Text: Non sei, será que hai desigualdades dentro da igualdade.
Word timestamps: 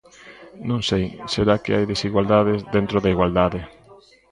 Non 0.69 0.79
sei, 0.89 1.05
será 1.33 1.55
que 1.63 1.71
hai 1.75 1.85
desigualdades 1.87 2.59
dentro 2.75 2.97
da 2.99 3.13
igualdade. 3.15 3.61